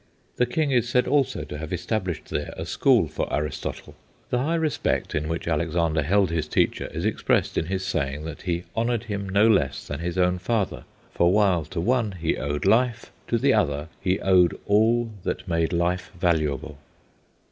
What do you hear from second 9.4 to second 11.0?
less than his own father,